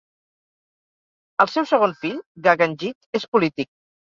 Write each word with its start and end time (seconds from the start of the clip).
El 1.45 1.51
seu 1.57 1.67
segon 1.73 1.95
fill, 2.07 2.17
Gaganjit, 2.49 2.99
és 3.21 3.29
polític. 3.37 3.71